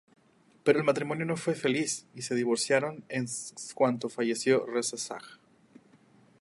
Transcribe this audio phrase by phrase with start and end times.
[0.63, 3.27] Pero el matrimonio no fue feliz y se divorciaron en
[3.75, 5.37] cuanto falleció Reza Shah.